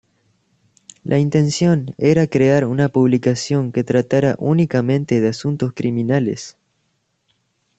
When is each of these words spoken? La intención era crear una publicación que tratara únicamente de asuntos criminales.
La 1.03 1.19
intención 1.19 1.93
era 1.99 2.25
crear 2.25 2.65
una 2.65 2.89
publicación 2.89 3.71
que 3.71 3.83
tratara 3.83 4.35
únicamente 4.39 5.21
de 5.21 5.27
asuntos 5.29 5.73
criminales. 5.75 6.57